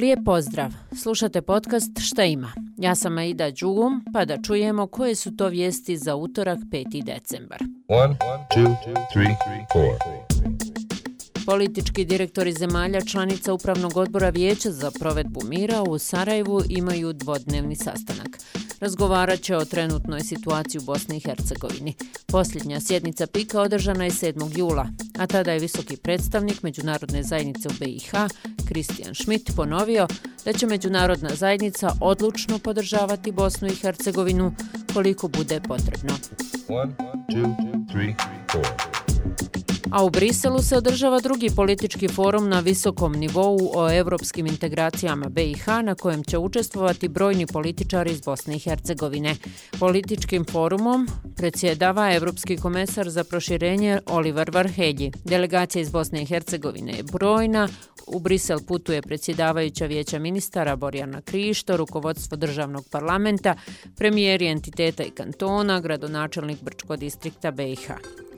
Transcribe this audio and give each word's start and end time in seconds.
Lijep 0.00 0.18
pozdrav. 0.24 0.72
Slušate 1.02 1.42
podcast 1.42 1.90
Šta 1.98 2.24
ima? 2.24 2.52
Ja 2.78 2.94
sam 2.94 3.18
Aida 3.18 3.50
Đugum, 3.50 4.04
pa 4.12 4.24
da 4.24 4.42
čujemo 4.42 4.86
koje 4.86 5.14
su 5.14 5.36
to 5.36 5.48
vijesti 5.48 5.96
za 5.96 6.14
utorak 6.16 6.58
5. 6.58 7.04
decembar. 7.04 7.58
1, 7.88 8.14
2, 8.56 8.74
3, 9.14 9.34
4. 9.74 11.44
Politički 11.46 12.04
direktori 12.04 12.52
zemalja 12.52 13.00
članica 13.00 13.52
Upravnog 13.52 13.96
odbora 13.96 14.30
Vijeća 14.30 14.70
za 14.70 14.90
provedbu 14.90 15.40
mira 15.44 15.82
u 15.82 15.98
Sarajevu 15.98 16.62
imaju 16.68 17.12
dvodnevni 17.12 17.76
sastanak 17.76 18.38
razgovarat 18.80 19.40
će 19.40 19.56
o 19.56 19.64
trenutnoj 19.64 20.20
situaciji 20.20 20.78
u 20.78 20.84
Bosni 20.84 21.16
i 21.16 21.20
Hercegovini. 21.20 21.94
Posljednja 22.26 22.80
sjednica 22.80 23.26
PIKA 23.26 23.60
održana 23.60 24.04
je 24.04 24.10
7. 24.10 24.58
jula, 24.58 24.86
a 25.18 25.26
tada 25.26 25.52
je 25.52 25.58
visoki 25.58 25.96
predstavnik 25.96 26.62
Međunarodne 26.62 27.22
zajednice 27.22 27.68
u 27.68 27.72
BiH, 27.80 28.10
Kristijan 28.72 29.14
Schmidt, 29.14 29.56
ponovio 29.56 30.06
da 30.44 30.52
će 30.52 30.66
Međunarodna 30.66 31.28
zajednica 31.34 31.92
odlučno 32.00 32.58
podržavati 32.58 33.32
Bosnu 33.32 33.68
i 33.68 33.74
Hercegovinu 33.74 34.52
koliko 34.94 35.28
bude 35.28 35.60
potrebno. 35.60 36.12
One, 36.68 36.92
two, 37.28 37.54
three, 37.92 38.14
A 39.92 40.04
u 40.04 40.10
Briselu 40.10 40.62
se 40.62 40.76
održava 40.76 41.20
drugi 41.20 41.50
politički 41.56 42.08
forum 42.08 42.48
na 42.48 42.60
visokom 42.60 43.12
nivou 43.12 43.58
o 43.74 43.90
evropskim 43.90 44.46
integracijama 44.46 45.28
BiH 45.28 45.66
na 45.84 45.94
kojem 45.94 46.24
će 46.24 46.38
učestvovati 46.38 47.08
brojni 47.08 47.46
političari 47.46 48.10
iz 48.10 48.20
Bosne 48.20 48.56
i 48.56 48.58
Hercegovine. 48.58 49.36
Političkim 49.78 50.44
forumom 50.44 51.08
predsjedava 51.36 52.14
Evropski 52.14 52.56
komesar 52.56 53.10
za 53.10 53.24
proširenje 53.24 54.00
Oliver 54.06 54.50
Varhelji. 54.50 55.12
Delegacija 55.24 55.82
iz 55.82 55.90
Bosne 55.90 56.22
i 56.22 56.26
Hercegovine 56.26 56.92
je 56.92 57.02
brojna. 57.02 57.68
U 58.06 58.18
Brisel 58.18 58.58
putuje 58.68 59.02
predsjedavajuća 59.02 59.86
vijeća 59.86 60.18
ministara 60.18 60.76
Borjana 60.76 61.20
Krišto, 61.20 61.76
rukovodstvo 61.76 62.36
državnog 62.36 62.84
parlamenta, 62.90 63.54
premijeri 63.96 64.46
entiteta 64.46 65.02
i 65.02 65.10
kantona, 65.10 65.80
gradonačelnik 65.80 66.62
Brčko 66.62 66.96
distrikta 66.96 67.50
BiH 67.50 67.90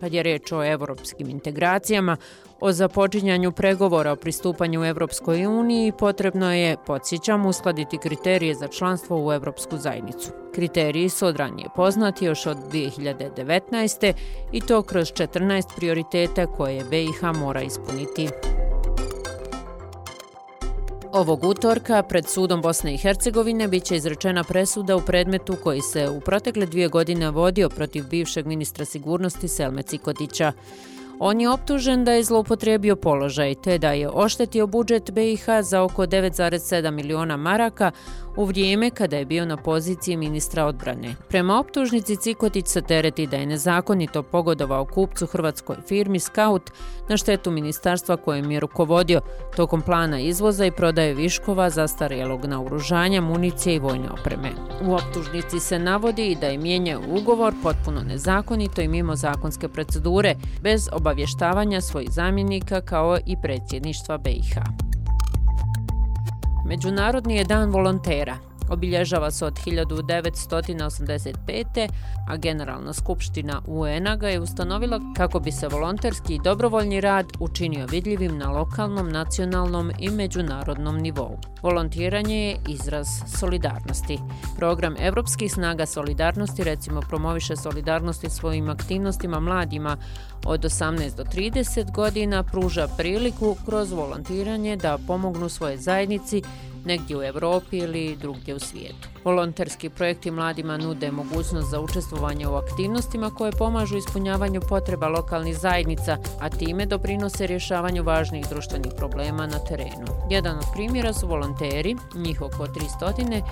kad 0.00 0.14
je 0.14 0.22
reč 0.22 0.52
o 0.52 0.64
evropskim 0.64 1.28
integracijama, 1.28 2.16
o 2.60 2.72
započinjanju 2.72 3.52
pregovora 3.52 4.12
o 4.12 4.16
pristupanju 4.16 4.84
Evropskoj 4.84 5.46
uniji, 5.46 5.92
potrebno 5.98 6.54
je, 6.54 6.76
podsjećam, 6.86 7.46
uskladiti 7.46 7.98
kriterije 7.98 8.54
za 8.54 8.68
članstvo 8.68 9.26
u 9.26 9.32
Evropsku 9.32 9.76
zajednicu. 9.76 10.30
Kriteriji 10.54 11.08
su 11.08 11.26
odranije 11.26 11.68
poznati 11.76 12.24
još 12.24 12.46
od 12.46 12.56
2019. 12.72 14.12
i 14.52 14.60
to 14.60 14.82
kroz 14.82 15.12
14 15.12 15.76
prioriteta 15.76 16.46
koje 16.46 16.84
BiH 16.84 17.22
mora 17.34 17.62
ispuniti. 17.62 18.28
Ovog 21.12 21.44
utorka 21.44 22.02
pred 22.02 22.26
sudom 22.26 22.62
Bosne 22.62 22.94
i 22.94 22.96
Hercegovine 22.96 23.68
biće 23.68 23.96
izrečena 23.96 24.44
presuda 24.44 24.96
u 24.96 25.00
predmetu 25.00 25.56
koji 25.62 25.80
se 25.80 26.08
u 26.08 26.20
protekle 26.20 26.66
dvije 26.66 26.88
godine 26.88 27.30
vodio 27.30 27.68
protiv 27.68 28.04
bivšeg 28.10 28.46
ministra 28.46 28.84
sigurnosti 28.84 29.48
Selme 29.48 29.82
Cikotića. 29.82 30.52
On 31.18 31.40
je 31.40 31.50
optužen 31.50 32.04
da 32.04 32.12
je 32.12 32.24
zloupotrijebio 32.24 32.96
položaj 32.96 33.54
te 33.54 33.78
da 33.78 33.92
je 33.92 34.08
oštetio 34.08 34.66
budžet 34.66 35.10
BiH 35.10 35.44
za 35.62 35.82
oko 35.82 36.06
9,7 36.06 36.90
miliona 36.90 37.36
maraka 37.36 37.90
u 38.38 38.44
vrijeme 38.44 38.90
kada 38.90 39.16
je 39.16 39.24
bio 39.24 39.44
na 39.44 39.56
poziciji 39.56 40.16
ministra 40.16 40.64
odbrane. 40.64 41.14
Prema 41.28 41.60
optužnici 41.60 42.16
Cikotić 42.16 42.66
se 42.66 42.82
tereti 42.82 43.26
da 43.26 43.36
je 43.36 43.46
nezakonito 43.46 44.22
pogodovao 44.22 44.84
kupcu 44.84 45.26
hrvatskoj 45.26 45.76
firmi 45.88 46.20
Scout 46.20 46.70
na 47.08 47.16
štetu 47.16 47.50
ministarstva 47.50 48.16
kojem 48.16 48.50
je 48.50 48.60
rukovodio 48.60 49.20
tokom 49.56 49.82
plana 49.82 50.20
izvoza 50.20 50.66
i 50.66 50.70
prodaje 50.70 51.14
viškova 51.14 51.70
za 51.70 51.88
starijelog 51.88 52.44
naoružanja, 52.44 53.20
municije 53.20 53.74
i 53.74 53.78
vojne 53.78 54.10
opreme. 54.20 54.50
U 54.82 54.94
optužnici 54.94 55.60
se 55.60 55.78
navodi 55.78 56.26
i 56.26 56.36
da 56.36 56.46
je 56.46 56.58
mijenjao 56.58 57.02
ugovor 57.08 57.54
potpuno 57.62 58.00
nezakonito 58.00 58.80
i 58.80 58.88
mimo 58.88 59.16
zakonske 59.16 59.68
procedure, 59.68 60.34
bez 60.62 60.88
obavještavanja 60.92 61.80
svojih 61.80 62.10
zamjenika 62.10 62.80
kao 62.80 63.18
i 63.26 63.36
predsjedništva 63.42 64.18
BiH. 64.18 64.87
Međunarodni 66.68 67.36
je 67.36 67.44
dan 67.44 67.70
volontera. 67.70 68.36
Obilježava 68.68 69.30
se 69.30 69.46
od 69.46 69.58
1985. 69.66 71.88
a 72.28 72.36
Generalna 72.36 72.92
skupština 72.92 73.62
UN-a 73.66 74.16
ga 74.16 74.28
je 74.28 74.40
ustanovila 74.40 75.00
kako 75.16 75.40
bi 75.40 75.52
se 75.52 75.68
volonterski 75.68 76.34
i 76.34 76.40
dobrovoljni 76.44 77.00
rad 77.00 77.26
učinio 77.40 77.86
vidljivim 77.86 78.38
na 78.38 78.50
lokalnom, 78.50 79.08
nacionalnom 79.08 79.92
i 79.98 80.10
međunarodnom 80.10 80.98
nivou. 80.98 81.38
Volontiranje 81.62 82.48
je 82.48 82.56
izraz 82.68 83.06
solidarnosti. 83.38 84.18
Program 84.56 84.94
Evropskih 85.00 85.52
snaga 85.52 85.86
solidarnosti 85.86 86.64
recimo 86.64 87.00
promoviše 87.00 87.56
solidarnosti 87.56 88.30
svojim 88.30 88.70
aktivnostima 88.70 89.40
mladima 89.40 89.96
od 90.44 90.64
18 90.64 91.16
do 91.16 91.24
30 91.24 91.92
godina 91.92 92.42
pruža 92.42 92.88
priliku 92.96 93.56
kroz 93.66 93.92
volontiranje 93.92 94.76
da 94.76 94.98
pomognu 95.06 95.48
svoje 95.48 95.76
zajednici 95.76 96.42
negdje 96.84 97.16
u 97.16 97.22
Evropi 97.22 97.78
ili 97.78 98.16
drugdje 98.16 98.54
u 98.54 98.58
svijetu. 98.58 99.08
Volonterski 99.24 99.90
projekti 99.90 100.30
mladima 100.30 100.76
nude 100.76 101.10
mogućnost 101.10 101.70
za 101.70 101.80
učestvovanje 101.80 102.48
u 102.48 102.54
aktivnostima 102.54 103.30
koje 103.30 103.52
pomažu 103.52 103.96
ispunjavanju 103.96 104.60
potreba 104.68 105.08
lokalnih 105.08 105.58
zajednica, 105.58 106.16
a 106.40 106.48
time 106.48 106.86
doprinose 106.86 107.46
rješavanju 107.46 108.02
važnih 108.02 108.48
društvenih 108.48 108.92
problema 108.96 109.46
na 109.46 109.58
terenu. 109.58 110.06
Jedan 110.30 110.58
od 110.58 110.64
primjera 110.74 111.12
su 111.12 111.26
volonteri, 111.26 111.96
njih 112.14 112.42
oko 112.42 112.66
300, 112.66 113.42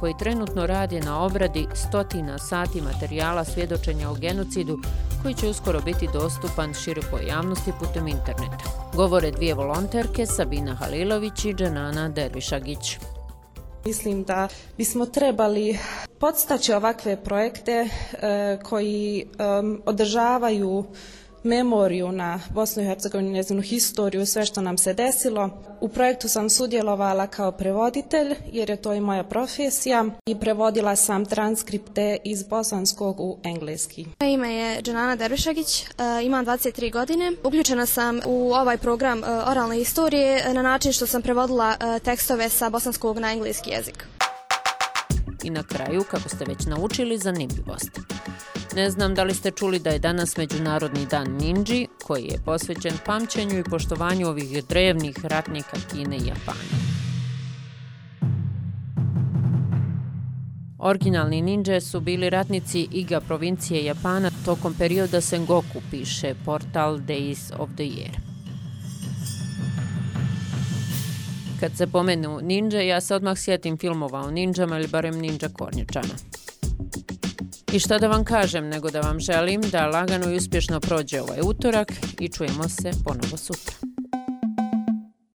koji 0.00 0.14
trenutno 0.18 0.66
rade 0.66 1.00
na 1.00 1.24
obradi 1.24 1.66
stotina 1.74 2.38
sati 2.38 2.80
materijala 2.80 3.44
svjedočenja 3.44 4.10
o 4.10 4.14
genocidu 4.14 4.78
koji 5.22 5.34
će 5.34 5.48
uskoro 5.48 5.80
biti 5.80 6.08
dostupan 6.12 6.74
širokoj 6.74 7.26
javnosti 7.28 7.72
putem 7.80 8.08
interneta. 8.08 8.64
Govore 8.96 9.30
dvije 9.30 9.54
volonterke 9.54 10.26
Sabina 10.26 10.74
Halilović 10.74 11.44
i 11.44 11.54
Dženana 11.54 12.08
Dervišagić. 12.08 12.98
Mislim 13.84 14.24
da 14.24 14.48
bismo 14.76 15.06
trebali 15.06 15.78
podstaći 16.18 16.72
ovakve 16.72 17.24
projekte 17.24 17.72
e, 17.72 17.88
koji 18.62 19.20
e, 19.20 19.24
održavaju 19.86 20.84
memoriju 21.42 22.12
na 22.12 22.40
Bosnu 22.50 22.82
i 22.82 22.86
Hercegovini, 22.86 23.32
njezinu 23.32 23.62
historiju, 23.62 24.26
sve 24.26 24.46
što 24.46 24.60
nam 24.60 24.78
se 24.78 24.94
desilo. 24.94 25.50
U 25.80 25.88
projektu 25.88 26.28
sam 26.28 26.50
sudjelovala 26.50 27.26
kao 27.26 27.52
prevoditelj, 27.52 28.34
jer 28.52 28.70
je 28.70 28.76
to 28.76 28.94
i 28.94 29.00
moja 29.00 29.24
profesija, 29.24 30.04
i 30.26 30.40
prevodila 30.40 30.96
sam 30.96 31.24
transkripte 31.24 32.16
iz 32.24 32.42
bosanskog 32.42 33.20
u 33.20 33.38
engleski. 33.44 34.06
Moje 34.20 34.32
ime 34.32 34.54
je 34.54 34.82
Džanana 34.82 35.16
Dervišagić, 35.16 35.82
e, 35.82 35.86
imam 36.24 36.46
23 36.46 36.92
godine. 36.92 37.32
Uključena 37.44 37.86
sam 37.86 38.20
u 38.26 38.52
ovaj 38.52 38.78
program 38.78 39.24
e, 39.24 39.26
oralne 39.26 39.76
historije 39.76 40.54
na 40.54 40.62
način 40.62 40.92
što 40.92 41.06
sam 41.06 41.22
prevodila 41.22 41.74
e, 41.80 41.98
tekstove 41.98 42.48
sa 42.48 42.70
bosanskog 42.70 43.18
na 43.18 43.32
engleski 43.32 43.70
jezik. 43.70 44.06
I 45.42 45.50
na 45.50 45.62
kraju, 45.62 46.04
kako 46.10 46.28
ste 46.28 46.44
već 46.44 46.66
naučili, 46.66 47.18
zanimljivost. 47.18 47.90
Ne 48.76 48.90
znam 48.90 49.14
da 49.14 49.24
li 49.24 49.34
ste 49.34 49.50
čuli 49.50 49.78
da 49.78 49.90
je 49.90 49.98
danas 49.98 50.36
Međunarodni 50.36 51.06
dan 51.06 51.26
Ninji, 51.40 51.88
koji 52.04 52.22
je 52.22 52.38
posvećen 52.44 52.94
pamćenju 53.06 53.58
i 53.58 53.64
poštovanju 53.64 54.28
ovih 54.28 54.64
drevnih 54.68 55.24
ratnika 55.24 55.76
Kine 55.90 56.16
i 56.16 56.26
Japana. 56.26 56.92
Originalni 60.78 61.42
ninđe 61.42 61.80
su 61.80 62.00
bili 62.00 62.30
ratnici 62.30 62.88
Iga 62.92 63.20
provincije 63.20 63.84
Japana 63.84 64.30
tokom 64.44 64.74
perioda 64.74 65.20
Sengoku, 65.20 65.82
piše 65.90 66.34
portal 66.44 66.98
Days 66.98 67.52
of 67.58 67.70
the 67.74 67.84
Year. 67.84 68.16
Kad 71.60 71.76
se 71.76 71.86
pomenu 71.86 72.40
ninđe, 72.42 72.86
ja 72.86 73.00
se 73.00 73.14
odmah 73.14 73.38
sjetim 73.38 73.78
filmova 73.78 74.20
o 74.20 74.30
ninđama 74.30 74.78
ili 74.78 74.88
barem 74.88 75.18
ninja 75.18 75.48
kornjačama. 75.58 76.41
I 77.72 77.78
što 77.78 77.98
da 77.98 78.08
vam 78.08 78.24
kažem, 78.24 78.68
nego 78.68 78.90
da 78.90 79.00
vam 79.00 79.20
želim 79.20 79.60
da 79.60 79.86
lagano 79.86 80.30
i 80.30 80.36
uspješno 80.36 80.80
prođe 80.80 81.20
ovaj 81.20 81.38
utorak 81.44 81.92
i 82.20 82.28
čujemo 82.28 82.68
se 82.68 82.90
ponovo 83.04 83.36
sutra. 83.36 83.74